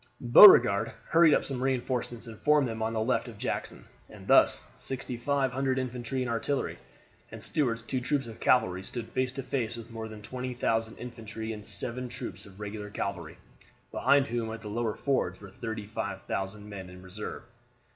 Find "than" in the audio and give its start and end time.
10.07-10.23